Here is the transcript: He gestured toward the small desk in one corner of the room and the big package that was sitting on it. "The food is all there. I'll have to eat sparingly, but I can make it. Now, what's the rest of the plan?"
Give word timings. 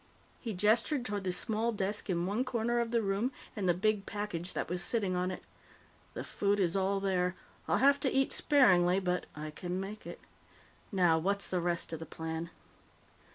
He 0.39 0.55
gestured 0.55 1.05
toward 1.05 1.25
the 1.25 1.31
small 1.31 1.71
desk 1.71 2.09
in 2.09 2.25
one 2.25 2.43
corner 2.43 2.79
of 2.79 2.89
the 2.89 3.03
room 3.03 3.31
and 3.55 3.69
the 3.69 3.73
big 3.75 4.07
package 4.07 4.53
that 4.53 4.67
was 4.67 4.83
sitting 4.83 5.15
on 5.15 5.29
it. 5.29 5.43
"The 6.15 6.23
food 6.23 6.59
is 6.59 6.75
all 6.75 6.99
there. 6.99 7.35
I'll 7.67 7.77
have 7.77 7.99
to 7.99 8.09
eat 8.11 8.31
sparingly, 8.31 8.99
but 8.99 9.27
I 9.35 9.51
can 9.51 9.79
make 9.79 10.07
it. 10.07 10.19
Now, 10.91 11.19
what's 11.19 11.47
the 11.47 11.61
rest 11.61 11.93
of 11.93 11.99
the 11.99 12.07
plan?" 12.07 12.49